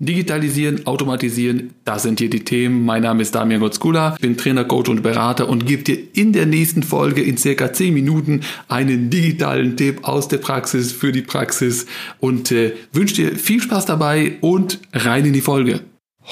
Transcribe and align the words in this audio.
Digitalisieren, 0.00 0.86
automatisieren, 0.86 1.74
das 1.84 2.04
sind 2.04 2.20
hier 2.20 2.30
die 2.30 2.44
Themen. 2.44 2.84
Mein 2.84 3.02
Name 3.02 3.20
ist 3.20 3.34
Damian 3.34 3.60
Gotzkula, 3.60 4.16
bin 4.20 4.36
Trainer, 4.36 4.64
Coach 4.64 4.88
und 4.88 5.02
Berater 5.02 5.48
und 5.48 5.66
gebe 5.66 5.82
dir 5.82 5.98
in 6.12 6.32
der 6.32 6.46
nächsten 6.46 6.84
Folge 6.84 7.20
in 7.20 7.36
circa 7.36 7.72
10 7.72 7.94
Minuten 7.94 8.42
einen 8.68 9.10
digitalen 9.10 9.76
Tipp 9.76 10.06
aus 10.06 10.28
der 10.28 10.38
Praxis 10.38 10.92
für 10.92 11.10
die 11.10 11.22
Praxis 11.22 11.86
und 12.20 12.52
äh, 12.52 12.74
wünsche 12.92 13.16
dir 13.16 13.36
viel 13.36 13.60
Spaß 13.60 13.86
dabei 13.86 14.36
und 14.40 14.78
rein 14.92 15.24
in 15.24 15.32
die 15.32 15.40
Folge. 15.40 15.80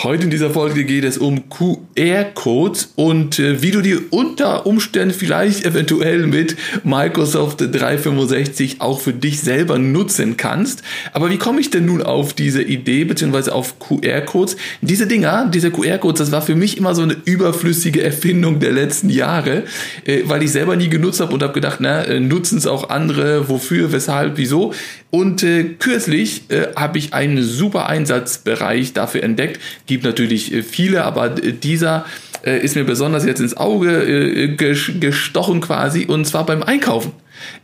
Heute 0.02 0.24
in 0.24 0.30
dieser 0.30 0.50
Folge 0.50 0.84
geht 0.84 1.04
es 1.04 1.16
um 1.16 1.48
QR-Codes 1.48 2.92
und 2.96 3.38
äh, 3.38 3.62
wie 3.62 3.70
du 3.70 3.80
die 3.80 3.94
unter 3.94 4.66
Umständen 4.66 5.14
vielleicht 5.14 5.64
eventuell 5.64 6.26
mit 6.26 6.54
Microsoft 6.84 7.62
365 7.62 8.82
auch 8.82 9.00
für 9.00 9.14
dich 9.14 9.40
selber 9.40 9.78
nutzen 9.78 10.36
kannst. 10.36 10.82
Aber 11.14 11.30
wie 11.30 11.38
komme 11.38 11.60
ich 11.60 11.70
denn 11.70 11.86
nun 11.86 12.02
auf 12.02 12.34
diese 12.34 12.62
Idee 12.62 13.04
beziehungsweise 13.04 13.54
auf 13.54 13.78
QR-Codes? 13.78 14.58
Diese 14.82 15.06
Dinger, 15.06 15.48
diese 15.48 15.70
QR-Codes, 15.70 16.18
das 16.18 16.30
war 16.30 16.42
für 16.42 16.56
mich 16.56 16.76
immer 16.76 16.94
so 16.94 17.00
eine 17.00 17.16
überflüssige 17.24 18.02
Erfindung 18.02 18.60
der 18.60 18.72
letzten 18.72 19.08
Jahre, 19.08 19.62
äh, 20.04 20.24
weil 20.26 20.42
ich 20.42 20.52
selber 20.52 20.76
nie 20.76 20.90
genutzt 20.90 21.20
habe 21.20 21.32
und 21.32 21.42
habe 21.42 21.54
gedacht, 21.54 21.78
na, 21.80 22.02
äh, 22.02 22.20
nutzen 22.20 22.58
es 22.58 22.66
auch 22.66 22.90
andere, 22.90 23.48
wofür, 23.48 23.92
weshalb, 23.92 24.36
wieso. 24.36 24.74
Und 25.08 25.42
äh, 25.42 25.64
kürzlich 25.78 26.50
äh, 26.50 26.74
habe 26.76 26.98
ich 26.98 27.14
einen 27.14 27.42
super 27.42 27.86
Einsatzbereich 27.86 28.92
dafür 28.92 29.22
entdeckt. 29.22 29.58
Gibt 29.86 30.04
natürlich 30.04 30.52
äh, 30.52 30.62
viele, 30.62 31.04
aber 31.04 31.42
äh, 31.42 31.52
dieser 31.52 32.04
äh, 32.44 32.58
ist 32.58 32.76
mir 32.76 32.84
besonders 32.84 33.24
jetzt 33.24 33.40
ins 33.40 33.56
Auge 33.56 34.56
gestochen 34.56 35.60
quasi 35.60 36.06
und 36.06 36.26
zwar 36.26 36.44
beim 36.44 36.62
Einkaufen. 36.62 37.12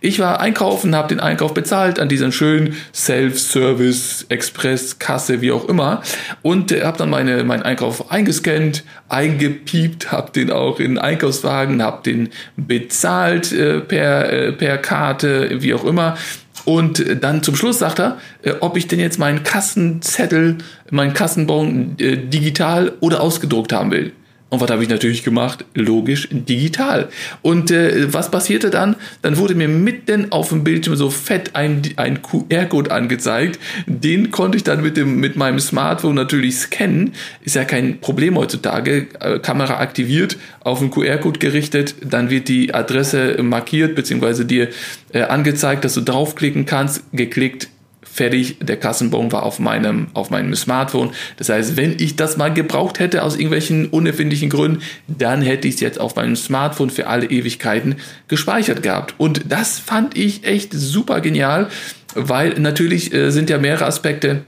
Ich 0.01 0.19
war 0.19 0.41
einkaufen, 0.41 0.95
habe 0.95 1.09
den 1.09 1.21
Einkauf 1.21 1.55
bezahlt 1.55 1.99
an 1.99 2.09
diesen 2.09 2.33
schönen 2.33 2.77
Self-Service, 2.95 4.27
Express, 4.29 4.99
Kasse, 4.99 5.41
wie 5.41 5.53
auch 5.53 5.69
immer 5.69 6.03
und 6.43 6.73
äh, 6.73 6.85
habe 6.85 6.99
dann 6.99 7.11
meine, 7.11 7.45
meinen 7.45 7.63
Einkauf 7.63 8.11
eingescannt, 8.11 8.85
eingepiept, 9.09 10.13
habe 10.13 10.33
den 10.33 10.51
auch 10.51 10.79
in 10.79 10.93
den 10.93 10.99
Einkaufswagen, 10.99 11.83
habe 11.83 12.03
den 12.03 12.31
bezahlt 12.57 13.53
äh, 13.53 13.81
per, 13.81 14.33
äh, 14.33 14.53
per 14.53 14.79
Karte, 14.79 15.63
wie 15.63 15.75
auch 15.75 15.85
immer 15.85 16.17
und 16.65 17.05
dann 17.23 17.43
zum 17.43 17.57
Schluss 17.57 17.79
sagt 17.79 17.99
er, 17.99 18.19
äh, 18.43 18.53
ob 18.61 18.77
ich 18.77 18.89
denn 18.89 19.01
jetzt 19.01 19.19
meinen 19.19 19.43
Kassenzettel, 19.43 20.59
meinen 20.91 21.15
Kassenbon 21.15 21.97
äh, 21.99 22.17
digital 22.17 22.93
oder 23.01 23.21
ausgedruckt 23.21 23.73
haben 23.73 23.91
will. 23.91 24.13
Und 24.53 24.61
was 24.61 24.69
habe 24.71 24.83
ich 24.83 24.91
natürlich 24.91 25.25
gemacht? 25.25 25.65
Logisch, 25.73 26.29
digital. 26.31 27.09
Und 27.41 27.71
äh, 27.71 28.13
was 28.13 28.31
passierte 28.31 28.69
dann? 28.69 28.97
Dann 29.23 29.39
wurde 29.39 29.55
mir 29.55 29.67
mitten 29.67 30.31
auf 30.31 30.51
dem 30.51 30.63
Bildschirm 30.63 30.95
so 30.95 31.09
fett 31.09 31.57
ein, 31.57 31.81
ein 31.97 32.21
QR-Code 32.21 32.91
angezeigt. 32.91 33.59
Den 33.87 34.31
konnte 34.31 34.59
ich 34.59 34.63
dann 34.63 34.83
mit, 34.83 34.99
dem, 34.99 35.21
mit 35.21 35.37
meinem 35.37 35.59
Smartphone 35.59 36.17
natürlich 36.17 36.57
scannen. 36.57 37.15
Ist 37.41 37.57
ja 37.57 37.65
kein 37.65 38.01
Problem 38.01 38.37
heutzutage. 38.37 39.07
Äh, 39.21 39.39
Kamera 39.39 39.79
aktiviert, 39.79 40.37
auf 40.61 40.81
den 40.81 40.91
QR-Code 40.91 41.39
gerichtet, 41.39 41.95
dann 42.05 42.29
wird 42.29 42.49
die 42.49 42.75
Adresse 42.75 43.43
markiert, 43.43 43.95
beziehungsweise 43.95 44.45
dir 44.45 44.69
äh, 45.15 45.23
angezeigt, 45.23 45.83
dass 45.87 45.95
du 45.95 46.03
draufklicken 46.03 46.67
kannst, 46.67 47.05
geklickt, 47.15 47.69
fertig, 48.13 48.59
der 48.61 48.77
Kassenbon 48.77 49.33
war 49.33 49.43
auf 49.43 49.59
meinem, 49.59 50.09
auf 50.13 50.31
meinem 50.31 50.55
Smartphone. 50.55 51.13
Das 51.39 51.49
heißt, 51.49 51.77
wenn 51.77 51.97
ich 51.99 52.17
das 52.17 52.37
mal 52.37 52.53
gebraucht 52.53 52.99
hätte 52.99 53.23
aus 53.23 53.35
irgendwelchen 53.35 53.87
unerfindlichen 53.87 54.51
Gründen, 54.51 54.83
dann 55.09 55.41
hätte 55.43 55.67
ich 55.67 55.77
es 55.77 55.81
jetzt 55.81 55.99
auf 55.99 56.15
meinem 56.17 56.37
Smartphone 56.37 56.91
für 56.91 57.07
alle 57.07 57.27
Ewigkeiten 57.27 57.97
gespeichert 58.29 58.83
gehabt. 58.83 59.15
Und 59.19 59.51
das 59.51 59.79
fand 59.79 60.17
ich 60.17 60.45
echt 60.45 60.73
super 60.75 61.21
genial, 61.21 61.69
weil 62.15 62.61
natürlich 62.61 63.15
äh, 63.15 63.31
sind 63.31 63.49
ja 63.49 63.59
mehrere 63.59 63.87
Aspekte 63.87 64.45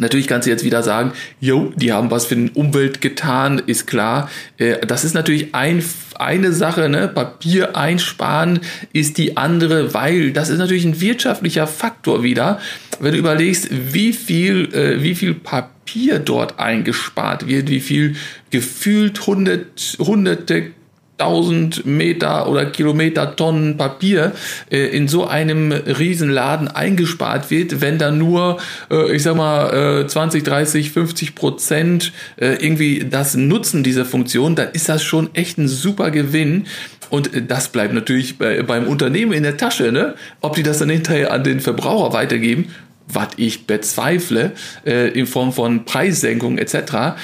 Natürlich 0.00 0.26
kannst 0.26 0.46
du 0.46 0.50
jetzt 0.50 0.64
wieder 0.64 0.82
sagen, 0.82 1.12
jo, 1.40 1.72
die 1.76 1.92
haben 1.92 2.10
was 2.10 2.26
für 2.26 2.36
die 2.36 2.50
Umwelt 2.50 3.00
getan, 3.00 3.60
ist 3.64 3.86
klar. 3.86 4.30
Äh, 4.56 4.86
das 4.86 5.04
ist 5.04 5.14
natürlich 5.14 5.54
ein, 5.54 5.84
eine 6.16 6.52
Sache, 6.52 6.88
ne? 6.88 7.06
Papier 7.08 7.76
einsparen 7.76 8.60
ist 8.92 9.18
die 9.18 9.36
andere, 9.36 9.92
weil 9.94 10.32
das 10.32 10.48
ist 10.48 10.58
natürlich 10.58 10.84
ein 10.84 11.00
wirtschaftlicher 11.00 11.66
Faktor 11.66 12.22
wieder. 12.22 12.58
Wenn 12.98 13.12
du 13.12 13.18
überlegst, 13.18 13.68
wie 13.70 14.12
viel, 14.12 14.74
äh, 14.74 15.02
wie 15.02 15.14
viel 15.14 15.34
Papier 15.34 16.18
dort 16.18 16.58
eingespart 16.58 17.46
wird, 17.46 17.68
wie 17.68 17.80
viel 17.80 18.16
gefühlt 18.50 19.26
hundert, 19.26 19.96
hunderte 19.98 20.72
1000 21.20 21.86
Meter 21.86 22.48
oder 22.48 22.66
Kilometer 22.66 23.36
Tonnen 23.36 23.76
Papier 23.76 24.32
äh, 24.70 24.86
in 24.86 25.08
so 25.08 25.26
einem 25.26 25.72
Riesenladen 25.72 26.68
eingespart 26.68 27.50
wird, 27.50 27.80
wenn 27.80 27.98
da 27.98 28.10
nur, 28.10 28.58
äh, 28.90 29.14
ich 29.14 29.22
sag 29.22 29.36
mal, 29.36 30.02
äh, 30.02 30.06
20, 30.06 30.42
30, 30.42 30.90
50 30.90 31.34
Prozent 31.34 32.12
äh, 32.36 32.54
irgendwie 32.54 33.06
das 33.08 33.34
nutzen, 33.34 33.82
diese 33.82 34.04
Funktion, 34.04 34.56
dann 34.56 34.68
ist 34.72 34.88
das 34.88 35.02
schon 35.02 35.34
echt 35.34 35.58
ein 35.58 35.68
super 35.68 36.10
Gewinn. 36.10 36.66
Und 37.10 37.30
das 37.48 37.68
bleibt 37.68 37.92
natürlich 37.92 38.38
bei, 38.38 38.62
beim 38.62 38.86
Unternehmen 38.86 39.32
in 39.32 39.42
der 39.42 39.56
Tasche, 39.56 39.90
ne? 39.90 40.14
Ob 40.40 40.54
die 40.54 40.62
das 40.62 40.78
dann 40.78 40.90
hinterher 40.90 41.32
an 41.32 41.42
den 41.42 41.60
Verbraucher 41.60 42.12
weitergeben, 42.12 42.66
was 43.12 43.28
ich 43.36 43.66
bezweifle, 43.66 44.52
äh, 44.86 45.08
in 45.10 45.26
Form 45.26 45.52
von 45.52 45.84
Preissenkung 45.84 46.58
etc. 46.58 47.16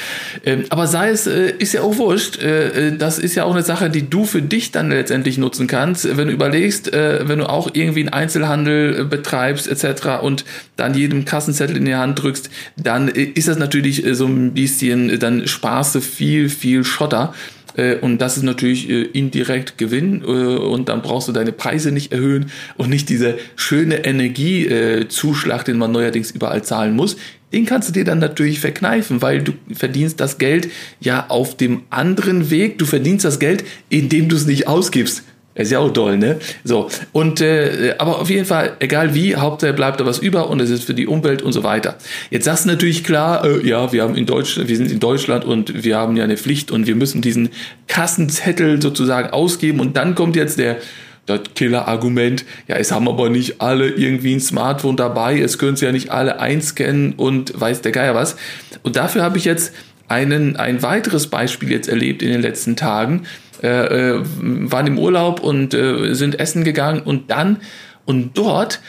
Ähm, 0.44 0.64
aber 0.70 0.86
sei 0.86 1.10
es, 1.10 1.26
äh, 1.26 1.52
ist 1.58 1.74
ja 1.74 1.82
auch 1.82 1.96
wurscht. 1.96 2.42
Äh, 2.42 2.88
äh, 2.88 2.96
das 2.96 3.18
ist 3.18 3.34
ja 3.34 3.44
auch 3.44 3.52
eine 3.52 3.62
Sache, 3.62 3.90
die 3.90 4.08
du 4.08 4.24
für 4.24 4.42
dich 4.42 4.72
dann 4.72 4.90
letztendlich 4.90 5.38
nutzen 5.38 5.66
kannst, 5.66 6.16
wenn 6.16 6.28
du 6.28 6.34
überlegst, 6.34 6.92
äh, 6.92 7.28
wenn 7.28 7.38
du 7.38 7.48
auch 7.48 7.70
irgendwie 7.72 8.00
einen 8.00 8.10
Einzelhandel 8.10 9.00
äh, 9.00 9.04
betreibst 9.04 9.68
etc. 9.68 10.22
und 10.22 10.44
dann 10.76 10.94
jedem 10.94 11.24
Kassenzettel 11.24 11.76
in 11.76 11.84
die 11.84 11.94
Hand 11.94 12.22
drückst, 12.22 12.50
dann 12.76 13.08
ist 13.08 13.48
das 13.48 13.58
natürlich 13.58 14.04
so 14.12 14.26
ein 14.26 14.52
bisschen, 14.52 15.18
dann 15.18 15.46
sparst 15.46 15.94
du 15.94 16.00
viel, 16.00 16.48
viel 16.48 16.84
Schotter. 16.84 17.34
Äh, 17.76 17.96
und 17.96 18.18
das 18.18 18.36
ist 18.36 18.42
natürlich 18.42 18.88
äh, 18.90 19.02
indirekt 19.02 19.78
Gewinn 19.78 20.22
äh, 20.22 20.26
und 20.26 20.88
dann 20.88 21.02
brauchst 21.02 21.28
du 21.28 21.32
deine 21.32 21.52
Preise 21.52 21.92
nicht 21.92 22.12
erhöhen 22.12 22.50
und 22.76 22.90
nicht 22.90 23.08
dieser 23.08 23.34
schöne 23.54 24.04
Energiezuschlag, 24.04 25.64
den 25.64 25.78
man 25.78 25.92
neuerdings 25.92 26.30
überall 26.30 26.62
zahlen 26.62 26.94
muss. 26.96 27.16
Den 27.52 27.64
kannst 27.64 27.88
du 27.88 27.92
dir 27.92 28.04
dann 28.04 28.18
natürlich 28.18 28.58
verkneifen, 28.58 29.22
weil 29.22 29.42
du 29.42 29.52
verdienst 29.72 30.20
das 30.20 30.38
Geld 30.38 30.68
ja 31.00 31.26
auf 31.28 31.56
dem 31.56 31.82
anderen 31.90 32.50
Weg. 32.50 32.78
Du 32.78 32.86
verdienst 32.86 33.24
das 33.24 33.38
Geld, 33.38 33.64
indem 33.88 34.28
du 34.28 34.36
es 34.36 34.46
nicht 34.46 34.66
ausgibst. 34.66 35.22
Ist 35.56 35.72
ja 35.72 35.78
auch 35.78 35.90
toll, 35.90 36.18
ne? 36.18 36.38
So. 36.64 36.90
Und 37.12 37.40
äh, 37.40 37.94
aber 37.96 38.20
auf 38.20 38.28
jeden 38.28 38.44
Fall, 38.44 38.76
egal 38.78 39.14
wie, 39.14 39.36
Hauptsache 39.36 39.72
bleibt 39.72 39.98
da 39.98 40.04
was 40.04 40.18
über 40.18 40.50
und 40.50 40.60
es 40.60 40.68
ist 40.68 40.84
für 40.84 40.92
die 40.92 41.06
Umwelt 41.06 41.40
und 41.40 41.52
so 41.52 41.62
weiter. 41.62 41.96
Jetzt 42.30 42.44
sagst 42.44 42.66
du 42.66 42.68
natürlich 42.68 43.02
klar, 43.04 43.42
äh, 43.42 43.66
ja, 43.66 43.90
wir 43.90 44.02
haben 44.02 44.16
in 44.16 44.26
Deutschland, 44.26 44.68
wir 44.68 44.76
sind 44.76 44.92
in 44.92 45.00
Deutschland 45.00 45.46
und 45.46 45.82
wir 45.82 45.96
haben 45.96 46.14
ja 46.16 46.24
eine 46.24 46.36
Pflicht 46.36 46.70
und 46.70 46.86
wir 46.86 46.94
müssen 46.94 47.22
diesen 47.22 47.48
Kassenzettel 47.88 48.82
sozusagen 48.82 49.30
ausgeben 49.30 49.80
und 49.80 49.96
dann 49.96 50.14
kommt 50.14 50.36
jetzt 50.36 50.58
der 50.58 50.76
das 51.24 51.40
Killer-Argument, 51.56 52.44
ja, 52.68 52.76
es 52.76 52.92
haben 52.92 53.08
aber 53.08 53.28
nicht 53.30 53.60
alle 53.60 53.88
irgendwie 53.88 54.34
ein 54.34 54.40
Smartphone 54.40 54.96
dabei, 54.96 55.40
es 55.40 55.58
können 55.58 55.76
sie 55.76 55.84
ja 55.84 55.90
nicht 55.90 56.10
alle 56.10 56.38
einscannen 56.38 57.14
und 57.14 57.58
weiß 57.60 57.80
der 57.80 57.90
Geier 57.90 58.14
was. 58.14 58.36
Und 58.84 58.94
dafür 58.94 59.22
habe 59.22 59.36
ich 59.36 59.44
jetzt 59.44 59.72
einen, 60.06 60.54
ein 60.54 60.82
weiteres 60.82 61.26
Beispiel 61.26 61.70
jetzt 61.70 61.88
erlebt 61.88 62.22
in 62.22 62.30
den 62.30 62.42
letzten 62.42 62.76
Tagen 62.76 63.22
äh, 63.62 63.68
äh, 63.68 64.20
waren 64.22 64.86
im 64.86 64.98
Urlaub 64.98 65.40
und 65.40 65.74
äh, 65.74 66.14
sind 66.14 66.38
essen 66.38 66.64
gegangen 66.64 67.02
und 67.02 67.30
dann 67.30 67.58
und 68.04 68.36
dort 68.38 68.80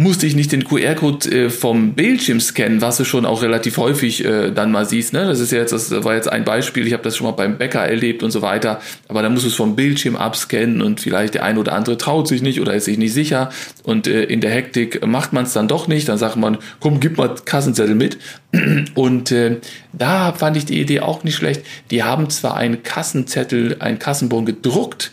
musste 0.00 0.26
ich 0.26 0.34
nicht 0.34 0.50
den 0.50 0.64
QR-Code 0.64 1.30
äh, 1.30 1.50
vom 1.50 1.92
Bildschirm 1.92 2.40
scannen, 2.40 2.80
was 2.80 2.96
du 2.96 3.04
schon 3.04 3.26
auch 3.26 3.42
relativ 3.42 3.76
häufig 3.76 4.24
äh, 4.24 4.50
dann 4.50 4.72
mal 4.72 4.86
siehst. 4.86 5.12
Ne? 5.12 5.26
Das 5.26 5.40
ist 5.40 5.52
jetzt, 5.52 5.72
das 5.72 5.90
war 5.90 6.14
jetzt 6.14 6.32
ein 6.32 6.44
Beispiel. 6.44 6.86
Ich 6.86 6.94
habe 6.94 7.02
das 7.02 7.18
schon 7.18 7.26
mal 7.26 7.32
beim 7.32 7.58
Bäcker 7.58 7.80
erlebt 7.80 8.22
und 8.22 8.30
so 8.30 8.40
weiter. 8.40 8.80
Aber 9.08 9.20
da 9.20 9.28
musst 9.28 9.44
du 9.44 9.48
es 9.48 9.54
vom 9.54 9.76
Bildschirm 9.76 10.16
abscannen 10.16 10.80
und 10.80 11.00
vielleicht 11.00 11.34
der 11.34 11.44
ein 11.44 11.58
oder 11.58 11.74
andere 11.74 11.98
traut 11.98 12.28
sich 12.28 12.40
nicht 12.40 12.62
oder 12.62 12.74
ist 12.74 12.86
sich 12.86 12.96
nicht 12.96 13.12
sicher 13.12 13.50
und 13.82 14.06
äh, 14.06 14.24
in 14.24 14.40
der 14.40 14.50
Hektik 14.50 15.06
macht 15.06 15.34
man 15.34 15.44
es 15.44 15.52
dann 15.52 15.68
doch 15.68 15.86
nicht. 15.86 16.08
Dann 16.08 16.16
sagt 16.16 16.36
man, 16.36 16.56
komm, 16.80 17.00
gib 17.00 17.18
mal 17.18 17.34
Kassenzettel 17.44 17.94
mit. 17.94 18.18
Und 18.94 19.30
äh, 19.30 19.58
da 19.92 20.32
fand 20.32 20.56
ich 20.56 20.64
die 20.64 20.80
Idee 20.80 21.00
auch 21.00 21.22
nicht 21.22 21.36
schlecht. 21.36 21.62
Die 21.92 22.02
haben 22.02 22.30
zwar 22.30 22.56
einen 22.56 22.82
Kassenzettel, 22.82 23.76
einen 23.78 24.00
Kassenbon 24.00 24.44
gedruckt, 24.44 25.12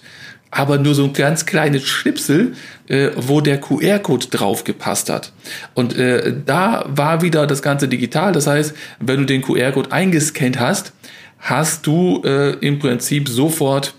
aber 0.57 0.80
nur 0.80 0.95
so 0.95 1.04
ein 1.04 1.13
ganz 1.13 1.45
kleines 1.45 1.83
Schnipsel, 1.83 2.54
äh, 2.88 3.12
wo 3.15 3.42
der 3.42 3.62
QR-Code 3.62 4.25
drauf 4.31 4.63
gepasst 4.63 5.07
hat. 5.12 5.31
Und 5.75 5.95
äh, 5.95 6.33
da 6.45 6.83
war 6.88 7.21
wieder 7.21 7.45
das 7.45 7.62
Ganze 7.62 7.88
digital. 7.88 8.31
Das 8.31 8.48
heißt, 8.48 8.75
wenn 9.00 9.19
du 9.19 9.25
den 9.27 9.44
QR-Code 9.44 9.92
eingescannt 9.92 10.59
hast, 10.59 10.94
hast 11.38 11.86
du 11.86 12.24
äh, 12.25 12.54
im 12.65 12.80
Prinzip 12.80 13.30
sofort 13.30 13.94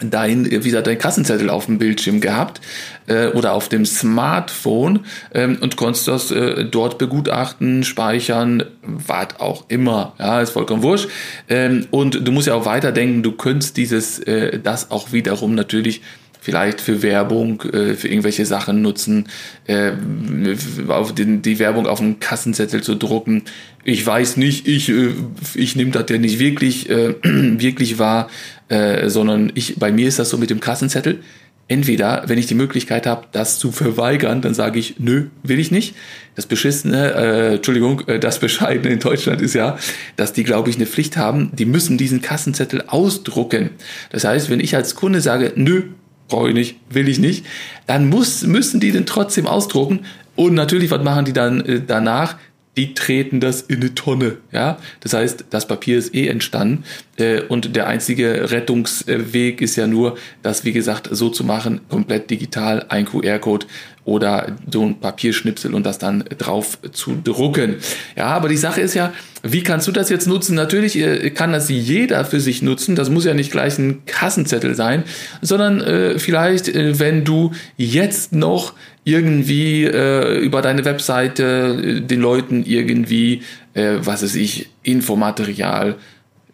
dein, 0.00 0.50
wie 0.50 0.58
gesagt, 0.58 0.86
dein 0.86 0.98
Kassenzettel 0.98 1.50
auf 1.50 1.66
dem 1.66 1.78
Bildschirm 1.78 2.20
gehabt 2.20 2.60
äh, 3.06 3.28
oder 3.28 3.52
auf 3.52 3.68
dem 3.68 3.84
Smartphone 3.86 5.04
ähm, 5.34 5.58
und 5.60 5.76
konntest 5.76 6.08
das 6.08 6.30
äh, 6.30 6.64
dort 6.64 6.98
begutachten, 6.98 7.84
speichern, 7.84 8.64
was 8.82 9.38
auch 9.38 9.64
immer. 9.68 10.14
Ja, 10.18 10.40
ist 10.40 10.50
vollkommen 10.50 10.82
wurscht. 10.82 11.08
Ähm, 11.48 11.86
und 11.90 12.26
du 12.26 12.32
musst 12.32 12.46
ja 12.46 12.54
auch 12.54 12.66
weiterdenken, 12.66 13.22
du 13.22 13.32
könntest 13.32 13.76
dieses, 13.76 14.18
äh, 14.20 14.58
das 14.58 14.90
auch 14.90 15.12
wiederum 15.12 15.54
natürlich 15.54 16.02
vielleicht 16.40 16.80
für 16.80 17.02
Werbung, 17.02 17.62
äh, 17.62 17.94
für 17.94 18.08
irgendwelche 18.08 18.46
Sachen 18.46 18.82
nutzen, 18.82 19.26
äh, 19.66 19.92
auf 20.88 21.14
den, 21.14 21.42
die 21.42 21.58
Werbung 21.58 21.86
auf 21.86 21.98
dem 21.98 22.20
Kassenzettel 22.20 22.82
zu 22.82 22.94
drucken. 22.94 23.42
Ich 23.84 24.04
weiß 24.06 24.36
nicht, 24.36 24.66
ich, 24.68 24.88
äh, 24.88 25.10
ich 25.54 25.76
nehme 25.76 25.90
das 25.90 26.06
ja 26.10 26.18
nicht 26.18 26.38
wirklich, 26.38 26.88
äh, 26.90 27.14
wirklich 27.22 27.98
wahr, 27.98 28.28
äh, 28.68 29.08
sondern 29.08 29.52
ich, 29.54 29.76
bei 29.76 29.92
mir 29.92 30.08
ist 30.08 30.18
das 30.18 30.30
so 30.30 30.38
mit 30.38 30.50
dem 30.50 30.60
Kassenzettel. 30.60 31.20
Entweder, 31.70 32.24
wenn 32.26 32.38
ich 32.38 32.46
die 32.46 32.54
Möglichkeit 32.54 33.06
habe, 33.06 33.26
das 33.32 33.58
zu 33.58 33.72
verweigern, 33.72 34.40
dann 34.40 34.54
sage 34.54 34.78
ich, 34.78 34.94
nö, 34.98 35.26
will 35.42 35.58
ich 35.58 35.70
nicht. 35.70 35.94
Das 36.34 36.46
Beschissene, 36.46 37.12
äh, 37.12 37.54
Entschuldigung, 37.56 38.08
äh, 38.08 38.18
das 38.18 38.38
Bescheidene 38.38 38.94
in 38.94 39.00
Deutschland 39.00 39.42
ist 39.42 39.54
ja, 39.54 39.78
dass 40.16 40.32
die, 40.32 40.44
glaube 40.44 40.70
ich, 40.70 40.76
eine 40.76 40.86
Pflicht 40.86 41.18
haben, 41.18 41.50
die 41.52 41.66
müssen 41.66 41.98
diesen 41.98 42.22
Kassenzettel 42.22 42.84
ausdrucken. 42.86 43.68
Das 44.08 44.24
heißt, 44.24 44.48
wenn 44.48 44.60
ich 44.60 44.76
als 44.76 44.94
Kunde 44.94 45.20
sage, 45.20 45.52
nö, 45.56 45.82
brauche 46.28 46.48
ich 46.48 46.54
nicht, 46.54 46.76
will 46.90 47.08
ich 47.08 47.18
nicht, 47.18 47.44
dann 47.86 48.08
muss, 48.08 48.42
müssen 48.42 48.80
die 48.80 48.92
den 48.92 49.06
trotzdem 49.06 49.46
ausdrucken. 49.46 50.00
Und 50.36 50.54
natürlich, 50.54 50.90
was 50.90 51.02
machen 51.02 51.24
die 51.24 51.32
dann 51.32 51.64
äh, 51.64 51.80
danach? 51.84 52.36
Die 52.76 52.94
treten 52.94 53.40
das 53.40 53.62
in 53.62 53.80
eine 53.80 53.94
Tonne. 53.96 54.36
Ja, 54.52 54.78
das 55.00 55.12
heißt, 55.12 55.46
das 55.50 55.66
Papier 55.66 55.98
ist 55.98 56.14
eh 56.14 56.28
entstanden 56.28 56.84
äh, 57.16 57.40
und 57.40 57.74
der 57.74 57.88
einzige 57.88 58.52
Rettungsweg 58.52 59.60
ist 59.60 59.74
ja 59.74 59.88
nur, 59.88 60.16
das 60.44 60.64
wie 60.64 60.70
gesagt 60.70 61.08
so 61.10 61.28
zu 61.28 61.42
machen, 61.42 61.80
komplett 61.88 62.30
digital, 62.30 62.86
ein 62.88 63.06
QR-Code 63.06 63.66
oder 64.04 64.56
so 64.72 64.86
ein 64.86 65.00
Papierschnipsel 65.00 65.74
und 65.74 65.84
das 65.84 65.98
dann 65.98 66.24
drauf 66.38 66.78
zu 66.92 67.18
drucken. 67.22 67.78
Ja, 68.16 68.26
aber 68.26 68.48
die 68.48 68.56
Sache 68.56 68.80
ist 68.80 68.94
ja, 68.94 69.12
wie 69.42 69.62
kannst 69.62 69.86
du 69.86 69.92
das 69.92 70.10
jetzt 70.10 70.26
nutzen? 70.26 70.54
Natürlich 70.54 70.96
äh, 70.98 71.30
kann 71.30 71.52
das 71.52 71.68
jeder 71.68 72.24
für 72.24 72.40
sich 72.40 72.62
nutzen. 72.62 72.96
Das 72.96 73.10
muss 73.10 73.24
ja 73.24 73.34
nicht 73.34 73.52
gleich 73.52 73.78
ein 73.78 74.04
Kassenzettel 74.06 74.74
sein, 74.74 75.04
sondern 75.42 75.80
äh, 75.80 76.18
vielleicht, 76.18 76.68
äh, 76.68 76.98
wenn 76.98 77.24
du 77.24 77.52
jetzt 77.76 78.32
noch 78.32 78.74
irgendwie 79.04 79.84
äh, 79.84 80.38
über 80.38 80.60
deine 80.60 80.84
Webseite 80.84 81.80
äh, 81.82 82.00
den 82.00 82.20
Leuten 82.20 82.64
irgendwie, 82.64 83.42
äh, 83.74 83.96
was 84.00 84.22
weiß 84.22 84.34
ich, 84.34 84.70
Infomaterial 84.82 85.96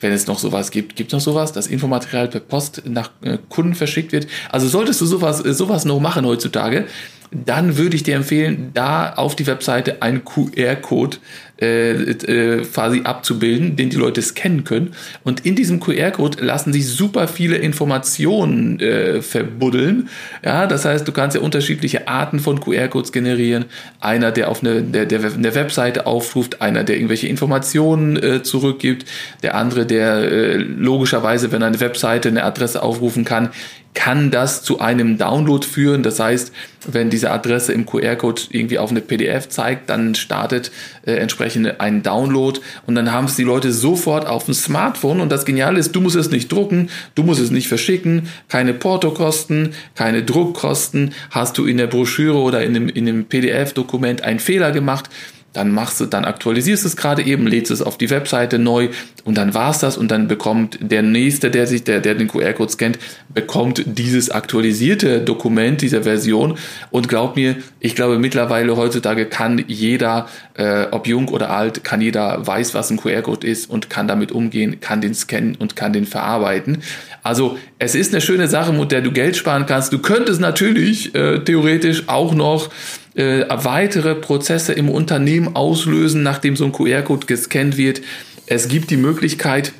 wenn 0.00 0.12
es 0.12 0.26
noch 0.26 0.38
sowas 0.38 0.70
gibt. 0.70 0.96
Gibt 0.96 1.12
es 1.12 1.12
noch 1.14 1.20
sowas, 1.20 1.52
dass 1.52 1.66
Infomaterial 1.66 2.28
per 2.28 2.40
Post 2.40 2.82
nach 2.84 3.10
Kunden 3.48 3.74
verschickt 3.74 4.12
wird? 4.12 4.26
Also 4.50 4.68
solltest 4.68 5.00
du 5.00 5.06
sowas, 5.06 5.38
sowas 5.38 5.86
noch 5.86 5.98
machen 5.98 6.26
heutzutage, 6.26 6.84
dann 7.30 7.76
würde 7.76 7.96
ich 7.96 8.02
dir 8.02 8.16
empfehlen, 8.16 8.70
da 8.74 9.12
auf 9.14 9.36
die 9.36 9.46
Webseite 9.46 10.02
einen 10.02 10.24
QR-Code 10.24 11.18
äh, 11.60 11.92
äh, 11.92 12.64
quasi 12.64 13.02
abzubilden, 13.04 13.76
den 13.76 13.88
die 13.88 13.96
Leute 13.96 14.20
scannen 14.22 14.64
können. 14.64 14.94
Und 15.22 15.46
in 15.46 15.54
diesem 15.54 15.78
QR-Code 15.78 16.44
lassen 16.44 16.72
sich 16.72 16.88
super 16.88 17.28
viele 17.28 17.56
Informationen 17.56 18.80
äh, 18.80 19.22
verbuddeln. 19.22 20.08
Ja, 20.44 20.66
das 20.66 20.84
heißt, 20.84 21.06
du 21.06 21.12
kannst 21.12 21.36
ja 21.36 21.42
unterschiedliche 21.42 22.08
Arten 22.08 22.40
von 22.40 22.60
QR-Codes 22.60 23.12
generieren. 23.12 23.66
Einer, 24.00 24.32
der 24.32 24.48
auf 24.48 24.62
eine, 24.62 24.82
der, 24.82 25.06
der 25.06 25.20
eine 25.20 25.54
Webseite 25.54 26.06
aufruft, 26.06 26.60
einer, 26.60 26.82
der 26.82 26.96
irgendwelche 26.96 27.28
Informationen 27.28 28.16
äh, 28.16 28.42
zurückgibt, 28.42 29.08
der 29.42 29.54
andere, 29.54 29.86
der 29.86 30.16
äh, 30.16 30.56
logischerweise, 30.56 31.52
wenn 31.52 31.62
eine 31.62 31.78
Webseite 31.78 32.28
eine 32.28 32.42
Adresse 32.42 32.82
aufrufen 32.82 33.24
kann, 33.24 33.50
kann 33.94 34.30
das 34.30 34.62
zu 34.62 34.80
einem 34.80 35.18
Download 35.18 35.64
führen. 35.66 36.02
Das 36.02 36.18
heißt, 36.20 36.52
wenn 36.86 37.10
diese 37.10 37.30
Adresse 37.30 37.72
im 37.72 37.86
QR-Code 37.86 38.42
irgendwie 38.50 38.78
auf 38.78 38.90
eine 38.90 39.00
PDF 39.00 39.48
zeigt, 39.48 39.88
dann 39.88 40.14
startet 40.14 40.70
äh, 41.06 41.12
entsprechend 41.12 41.80
ein 41.80 42.02
Download 42.02 42.60
und 42.86 42.96
dann 42.96 43.12
haben 43.12 43.26
es 43.26 43.36
die 43.36 43.44
Leute 43.44 43.72
sofort 43.72 44.26
auf 44.26 44.44
dem 44.44 44.54
Smartphone. 44.54 45.20
Und 45.20 45.30
das 45.30 45.44
Geniale 45.44 45.78
ist, 45.78 45.92
du 45.92 46.00
musst 46.00 46.16
es 46.16 46.30
nicht 46.30 46.52
drucken, 46.52 46.90
du 47.14 47.22
musst 47.22 47.40
es 47.40 47.50
nicht 47.50 47.68
verschicken, 47.68 48.28
keine 48.48 48.74
Portokosten, 48.74 49.74
keine 49.94 50.24
Druckkosten. 50.24 51.14
Hast 51.30 51.56
du 51.56 51.64
in 51.64 51.78
der 51.78 51.86
Broschüre 51.86 52.38
oder 52.38 52.62
in 52.62 52.74
dem, 52.74 52.88
in 52.88 53.06
dem 53.06 53.24
PDF-Dokument 53.24 54.22
einen 54.22 54.40
Fehler 54.40 54.72
gemacht, 54.72 55.08
dann 55.54 55.72
machst 55.72 56.00
du, 56.00 56.06
dann 56.06 56.24
aktualisierst 56.24 56.84
du 56.84 56.88
es 56.88 56.96
gerade 56.96 57.22
eben, 57.22 57.46
lädst 57.46 57.70
es 57.70 57.80
auf 57.80 57.96
die 57.96 58.10
Webseite 58.10 58.58
neu 58.58 58.88
und 59.24 59.38
dann 59.38 59.54
war's 59.54 59.78
das 59.78 59.96
und 59.96 60.10
dann 60.10 60.28
bekommt 60.28 60.78
der 60.80 61.02
nächste, 61.02 61.50
der 61.50 61.66
sich, 61.66 61.84
der, 61.84 62.00
der 62.00 62.14
den 62.14 62.28
QR-Code 62.28 62.72
scannt, 62.72 62.98
bekommt 63.32 63.82
dieses 63.86 64.30
aktualisierte 64.30 65.20
Dokument 65.20 65.80
dieser 65.80 66.02
Version 66.02 66.58
und 66.90 67.08
glaub 67.08 67.36
mir, 67.36 67.56
ich 67.80 67.94
glaube 67.94 68.18
mittlerweile 68.18 68.76
heutzutage 68.76 69.26
kann 69.26 69.64
jeder, 69.66 70.28
äh, 70.54 70.86
ob 70.90 71.06
jung 71.06 71.28
oder 71.28 71.50
alt, 71.50 71.84
kann 71.84 72.00
jeder 72.00 72.46
weiß, 72.46 72.74
was 72.74 72.90
ein 72.90 72.98
QR-Code 72.98 73.46
ist 73.46 73.70
und 73.70 73.88
kann 73.88 74.08
damit 74.08 74.32
umgehen, 74.32 74.80
kann 74.80 75.00
den 75.00 75.14
scannen 75.14 75.54
und 75.54 75.76
kann 75.76 75.92
den 75.92 76.04
verarbeiten. 76.04 76.82
Also 77.22 77.58
es 77.78 77.94
ist 77.94 78.12
eine 78.12 78.20
schöne 78.20 78.48
Sache, 78.48 78.72
mit 78.72 78.90
der 78.92 79.02
du 79.02 79.12
Geld 79.12 79.36
sparen 79.36 79.66
kannst. 79.66 79.92
Du 79.92 79.98
könntest 80.00 80.40
natürlich 80.40 81.14
äh, 81.14 81.38
theoretisch 81.38 82.04
auch 82.08 82.34
noch 82.34 82.70
äh, 83.14 83.44
weitere 83.48 84.14
Prozesse 84.14 84.72
im 84.72 84.88
Unternehmen 84.88 85.54
auslösen, 85.54 86.22
nachdem 86.22 86.56
so 86.56 86.64
ein 86.64 86.72
QR-Code 86.72 87.26
gescannt 87.26 87.76
wird. 87.76 88.02
Es 88.46 88.68
gibt 88.68 88.90
die 88.90 88.96
Möglichkeit, 88.96 89.72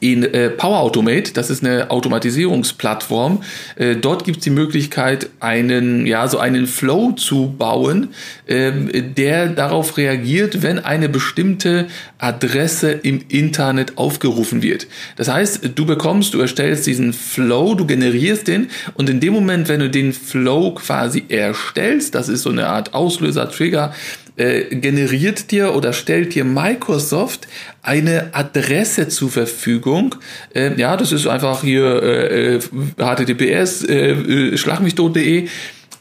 in 0.00 0.22
äh, 0.22 0.50
Power 0.50 0.80
Automate, 0.80 1.32
das 1.32 1.50
ist 1.50 1.64
eine 1.64 1.90
Automatisierungsplattform. 1.90 3.42
Äh, 3.76 3.96
dort 3.96 4.24
gibt 4.24 4.38
es 4.38 4.44
die 4.44 4.50
Möglichkeit, 4.50 5.30
einen, 5.40 6.06
ja, 6.06 6.28
so 6.28 6.38
einen 6.38 6.66
Flow 6.66 7.12
zu 7.12 7.54
bauen, 7.56 8.08
ähm, 8.46 8.90
der 9.16 9.48
darauf 9.48 9.96
reagiert, 9.96 10.62
wenn 10.62 10.78
eine 10.78 11.08
bestimmte 11.08 11.86
Adresse 12.18 12.92
im 12.92 13.24
Internet 13.28 13.96
aufgerufen 13.96 14.62
wird. 14.62 14.86
Das 15.16 15.28
heißt, 15.28 15.70
du 15.74 15.86
bekommst, 15.86 16.34
du 16.34 16.40
erstellst 16.40 16.86
diesen 16.86 17.12
Flow, 17.12 17.74
du 17.74 17.86
generierst 17.86 18.48
den 18.48 18.68
und 18.94 19.08
in 19.08 19.20
dem 19.20 19.32
Moment, 19.32 19.68
wenn 19.68 19.80
du 19.80 19.88
den 19.88 20.12
Flow 20.12 20.72
quasi 20.72 21.24
erstellst, 21.28 22.14
das 22.14 22.28
ist 22.28 22.42
so 22.42 22.50
eine 22.50 22.66
Art 22.66 22.94
Auslöser, 22.94 23.50
Trigger, 23.50 23.94
äh, 24.36 24.64
generiert 24.76 25.50
dir 25.50 25.74
oder 25.74 25.92
stellt 25.92 26.34
dir 26.34 26.44
Microsoft 26.44 27.48
eine 27.82 28.30
Adresse 28.32 29.08
zur 29.08 29.30
Verfügung. 29.30 30.16
Äh, 30.54 30.78
ja, 30.78 30.96
das 30.96 31.12
ist 31.12 31.26
einfach 31.26 31.62
hier 31.62 32.02
äh, 32.02 32.60
https 32.98 33.84
äh, 33.84 34.10
äh 34.10 34.56
schlagmichtot.de 34.56 35.48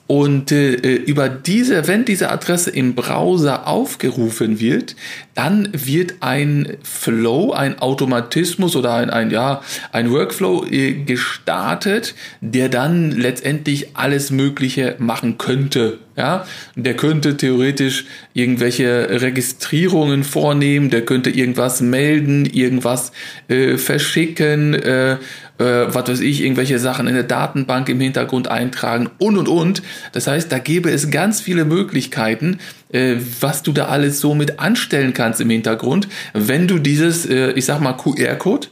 und 0.08 0.52
äh, 0.52 0.76
äh, 0.76 0.96
über 0.96 1.30
diese, 1.30 1.88
wenn 1.88 2.06
diese 2.06 2.30
Adresse 2.30 2.70
im 2.70 2.94
Browser 2.94 3.68
aufgerufen 3.68 4.60
wird, 4.60 4.96
dann 5.34 5.70
wird 5.74 6.16
ein 6.20 6.78
Flow, 6.84 7.52
ein 7.52 7.80
Automatismus 7.80 8.76
oder 8.76 8.94
ein, 8.94 9.10
ein 9.10 9.32
ja, 9.32 9.62
ein 9.92 10.12
Workflow 10.12 10.66
äh, 10.66 10.94
gestartet, 10.94 12.14
der 12.40 12.70
dann 12.70 13.12
letztendlich 13.12 13.96
alles 13.96 14.30
Mögliche 14.30 14.96
machen 15.00 15.40
könnte. 15.40 16.00
Ja, 16.18 16.46
der 16.76 16.96
könnte 16.96 17.36
theoretisch 17.36 18.06
irgendwelche 18.34 19.22
Registrierungen 19.22 20.24
vornehmen, 20.24 20.90
der 20.90 21.04
könnte 21.04 21.30
irgendwas 21.30 21.82
melden, 21.82 22.46
irgendwas 22.46 23.12
äh, 23.50 23.76
verschicken, 23.76 24.76
äh, 24.76 25.18
äh, 25.58 25.64
was 25.64 26.08
weiß 26.08 26.20
ich, 26.20 26.42
irgendwelche 26.42 26.80
Sachen 26.80 27.08
in 27.08 27.14
der 27.14 27.24
Datenbank 27.24 27.90
im 27.90 28.00
Hintergrund 28.00 28.48
eintragen 28.48 29.10
und 29.18 29.38
und 29.38 29.48
und. 29.48 29.82
Das 30.12 30.28
heißt, 30.28 30.52
da 30.52 30.60
gäbe 30.60 30.90
es 30.90 31.12
ganz 31.12 31.42
viele 31.42 31.66
Möglichkeiten, 31.66 32.60
äh, 32.92 33.16
was 33.40 33.64
du 33.64 33.72
da 33.72 33.86
alles 33.86 34.20
so 34.20 34.36
mit 34.36 34.60
anstellen 34.60 35.14
kannst 35.14 35.42
im 35.42 35.50
Hintergrund, 35.50 36.08
wenn 36.34 36.68
du 36.68 36.80
dieses, 36.80 37.26
äh, 37.26 37.52
ich 37.52 37.66
sag 37.66 37.82
mal, 37.82 37.94
QR-Code 37.94 38.68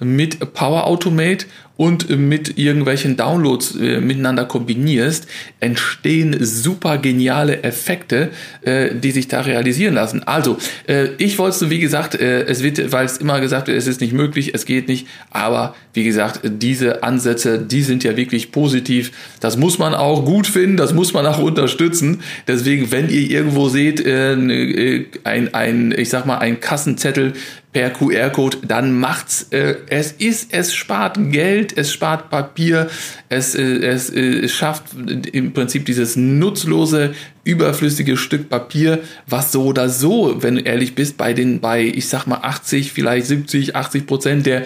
mit 0.00 0.54
Power 0.54 0.86
Automate 0.86 1.46
und 1.76 2.08
mit 2.08 2.56
irgendwelchen 2.56 3.16
Downloads 3.16 3.76
äh, 3.76 4.00
miteinander 4.00 4.44
kombinierst, 4.44 5.26
entstehen 5.58 6.36
super 6.40 6.98
geniale 6.98 7.62
Effekte, 7.64 8.30
äh, 8.62 8.94
die 8.94 9.10
sich 9.10 9.26
da 9.26 9.40
realisieren 9.40 9.94
lassen. 9.94 10.22
Also, 10.22 10.58
äh, 10.86 11.08
ich 11.18 11.38
wollte, 11.38 11.70
wie 11.70 11.80
gesagt, 11.80 12.14
äh, 12.14 12.42
es 12.42 12.62
wird, 12.62 12.92
weil 12.92 13.06
es 13.06 13.18
immer 13.18 13.40
gesagt 13.40 13.66
wird, 13.66 13.76
es 13.76 13.88
ist 13.88 14.00
nicht 14.00 14.12
möglich, 14.12 14.52
es 14.54 14.66
geht 14.66 14.86
nicht, 14.86 15.08
aber 15.30 15.74
wie 15.94 16.04
gesagt, 16.04 16.40
diese 16.44 17.02
Ansätze, 17.02 17.58
die 17.58 17.82
sind 17.82 18.04
ja 18.04 18.16
wirklich 18.16 18.52
positiv. 18.52 19.12
Das 19.40 19.56
muss 19.56 19.78
man 19.78 19.94
auch 19.94 20.24
gut 20.24 20.46
finden, 20.46 20.76
das 20.76 20.92
muss 20.92 21.12
man 21.12 21.26
auch 21.26 21.38
unterstützen. 21.38 22.22
Deswegen, 22.46 22.92
wenn 22.92 23.08
ihr 23.08 23.30
irgendwo 23.30 23.68
seht, 23.68 24.04
äh, 24.04 24.34
äh 24.34 25.06
ein, 25.24 25.54
ein, 25.54 25.94
ich 25.96 26.08
sag 26.08 26.26
mal, 26.26 26.38
ein 26.38 26.60
Kassenzettel 26.60 27.32
per 27.72 27.90
QR-Code, 27.90 28.58
dann 28.68 28.98
macht's. 28.98 29.48
Es 29.50 30.12
ist, 30.12 30.52
es 30.52 30.74
spart 30.74 31.18
Geld, 31.32 31.63
es 31.72 31.92
spart 31.92 32.30
Papier, 32.30 32.88
es, 33.28 33.54
äh, 33.54 33.62
es, 33.62 34.10
äh, 34.10 34.20
es 34.20 34.52
schafft 34.52 34.84
im 35.32 35.52
Prinzip 35.52 35.86
dieses 35.86 36.16
nutzlose, 36.16 37.14
überflüssige 37.44 38.16
Stück 38.16 38.48
Papier, 38.48 39.00
was 39.26 39.52
so 39.52 39.64
oder 39.64 39.88
so, 39.88 40.42
wenn 40.42 40.56
du 40.56 40.60
ehrlich 40.62 40.94
bist, 40.94 41.16
bei 41.16 41.32
den, 41.32 41.60
bei, 41.60 41.82
ich 41.84 42.08
sag 42.08 42.26
mal 42.26 42.40
80, 42.42 42.92
vielleicht 42.92 43.26
70, 43.26 43.76
80 43.76 44.06
Prozent 44.06 44.46
der 44.46 44.64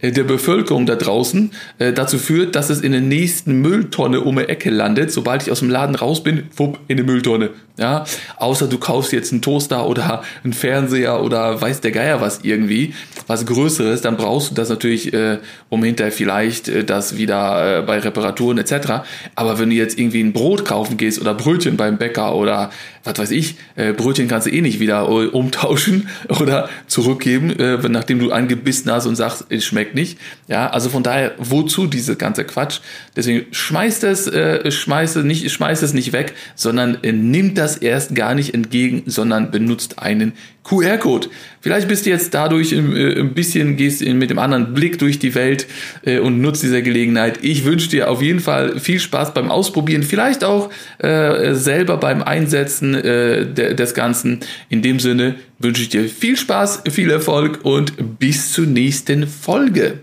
äh, 0.00 0.12
der 0.12 0.24
Bevölkerung 0.24 0.86
da 0.86 0.96
draußen 0.96 1.52
äh, 1.78 1.92
dazu 1.92 2.18
führt, 2.18 2.56
dass 2.56 2.70
es 2.70 2.80
in 2.80 2.92
der 2.92 3.00
nächsten 3.00 3.60
Mülltonne 3.60 4.20
um 4.20 4.36
die 4.36 4.48
Ecke 4.48 4.70
landet. 4.70 5.12
Sobald 5.12 5.42
ich 5.42 5.50
aus 5.50 5.60
dem 5.60 5.70
Laden 5.70 5.94
raus 5.94 6.22
bin, 6.22 6.44
wupp, 6.56 6.78
in 6.88 6.96
die 6.96 7.02
Mülltonne. 7.02 7.50
Ja, 7.80 8.04
außer 8.36 8.68
du 8.68 8.76
kaufst 8.76 9.10
jetzt 9.12 9.32
einen 9.32 9.40
Toaster 9.40 9.86
oder 9.86 10.22
einen 10.44 10.52
Fernseher 10.52 11.22
oder 11.22 11.58
weiß 11.62 11.80
der 11.80 11.92
Geier 11.92 12.20
was 12.20 12.40
irgendwie, 12.42 12.94
was 13.26 13.46
Größeres, 13.46 14.02
dann 14.02 14.18
brauchst 14.18 14.50
du 14.50 14.54
das 14.54 14.68
natürlich, 14.68 15.14
äh, 15.14 15.38
um 15.70 15.82
hinterher 15.82 16.12
vielleicht 16.12 16.68
äh, 16.68 16.84
das 16.84 17.16
wieder 17.16 17.78
äh, 17.78 17.82
bei 17.82 17.98
Reparaturen 17.98 18.58
etc. 18.58 19.02
Aber 19.34 19.58
wenn 19.58 19.70
du 19.70 19.76
jetzt 19.76 19.98
irgendwie 19.98 20.22
ein 20.22 20.34
Brot 20.34 20.66
kaufen 20.66 20.98
gehst 20.98 21.22
oder 21.22 21.32
Brötchen 21.32 21.78
beim 21.78 21.96
Bäcker 21.96 22.34
oder 22.34 22.70
was 23.04 23.18
weiß 23.18 23.30
ich, 23.30 23.56
äh, 23.76 23.92
Brötchen 23.92 24.28
kannst 24.28 24.46
du 24.46 24.50
eh 24.50 24.60
nicht 24.60 24.78
wieder 24.78 25.08
äh, 25.08 25.26
umtauschen 25.28 26.08
oder 26.40 26.68
zurückgeben, 26.86 27.50
äh, 27.58 27.78
nachdem 27.88 28.18
du 28.18 28.30
angebissen 28.30 28.90
hast 28.90 29.06
und 29.06 29.16
sagst, 29.16 29.46
es 29.48 29.64
schmeckt 29.64 29.94
nicht. 29.94 30.18
Ja, 30.48 30.68
also 30.68 30.90
von 30.90 31.02
daher, 31.02 31.32
wozu 31.38 31.86
diese 31.86 32.16
ganze 32.16 32.44
Quatsch? 32.44 32.80
Deswegen 33.16 33.46
schmeißt 33.52 34.04
es, 34.04 34.26
äh, 34.26 34.70
schmeißt 34.70 35.16
es 35.16 35.24
nicht, 35.24 35.50
schmeißt 35.50 35.82
es 35.82 35.94
nicht 35.94 36.12
weg, 36.12 36.34
sondern 36.54 36.98
äh, 37.02 37.12
nimmt 37.12 37.56
das 37.56 37.69
erst 37.76 38.14
gar 38.14 38.34
nicht 38.34 38.54
entgegen, 38.54 39.02
sondern 39.06 39.50
benutzt 39.50 39.98
einen 39.98 40.32
QR-Code. 40.64 41.28
Vielleicht 41.60 41.88
bist 41.88 42.06
du 42.06 42.10
jetzt 42.10 42.34
dadurch 42.34 42.72
ein, 42.72 42.96
äh, 42.96 43.18
ein 43.18 43.34
bisschen, 43.34 43.76
gehst 43.76 44.04
mit 44.04 44.30
dem 44.30 44.38
anderen 44.38 44.74
Blick 44.74 44.98
durch 44.98 45.18
die 45.18 45.34
Welt 45.34 45.66
äh, 46.04 46.18
und 46.18 46.40
nutzt 46.40 46.62
diese 46.62 46.82
Gelegenheit. 46.82 47.40
Ich 47.42 47.64
wünsche 47.64 47.88
dir 47.88 48.10
auf 48.10 48.22
jeden 48.22 48.40
Fall 48.40 48.78
viel 48.78 49.00
Spaß 49.00 49.34
beim 49.34 49.50
Ausprobieren, 49.50 50.02
vielleicht 50.02 50.44
auch 50.44 50.70
äh, 50.98 51.54
selber 51.54 51.96
beim 51.96 52.22
Einsetzen 52.22 52.92
de 52.92 53.74
des 53.74 53.94
Ganzen. 53.94 54.40
In 54.68 54.82
dem 54.82 55.00
Sinne 55.00 55.36
wünsche 55.58 55.82
ich 55.82 55.88
dir 55.88 56.04
viel 56.08 56.36
Spaß, 56.36 56.82
viel 56.90 57.10
Erfolg 57.10 57.60
und 57.62 58.18
bis 58.18 58.52
zur 58.52 58.66
nächsten 58.66 59.26
Folge. 59.26 60.00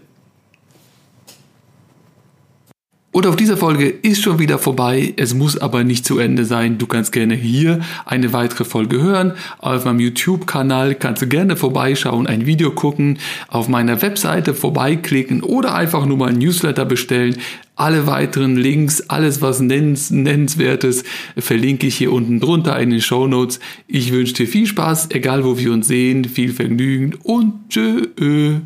Und 3.17 3.25
auf 3.25 3.35
dieser 3.35 3.57
Folge 3.57 3.89
ist 3.89 4.21
schon 4.21 4.37
wieder 4.37 4.59
vorbei. 4.59 5.15
Es 5.17 5.33
muss 5.33 5.57
aber 5.57 5.83
nicht 5.83 6.05
zu 6.05 6.19
Ende 6.19 6.45
sein. 6.45 6.77
Du 6.77 6.85
kannst 6.85 7.11
gerne 7.11 7.33
hier 7.33 7.79
eine 8.05 8.31
weitere 8.31 8.63
Folge 8.63 9.01
hören. 9.01 9.33
Auf 9.57 9.85
meinem 9.85 9.99
YouTube-Kanal 9.99 10.93
kannst 10.93 11.23
du 11.23 11.27
gerne 11.27 11.55
vorbeischauen, 11.57 12.27
ein 12.27 12.45
Video 12.45 12.69
gucken, 12.69 13.17
auf 13.47 13.69
meiner 13.69 14.03
Webseite 14.03 14.53
vorbeiklicken 14.53 15.41
oder 15.41 15.73
einfach 15.73 16.05
nur 16.05 16.17
mal 16.17 16.29
ein 16.29 16.37
Newsletter 16.37 16.85
bestellen. 16.85 17.37
Alle 17.75 18.05
weiteren 18.05 18.55
Links, 18.55 19.09
alles 19.09 19.41
was 19.41 19.61
nennens, 19.61 20.11
nennenswertes, 20.11 21.03
verlinke 21.39 21.87
ich 21.87 21.95
hier 21.95 22.13
unten 22.13 22.39
drunter 22.39 22.79
in 22.79 22.91
den 22.91 23.01
Show 23.01 23.25
Notes. 23.25 23.59
Ich 23.87 24.11
wünsche 24.11 24.35
dir 24.35 24.47
viel 24.47 24.67
Spaß, 24.67 25.09
egal 25.09 25.43
wo 25.43 25.57
wir 25.57 25.73
uns 25.73 25.87
sehen, 25.87 26.23
viel 26.25 26.53
Vergnügen 26.53 27.15
und 27.23 27.67
tschö. 27.69 28.59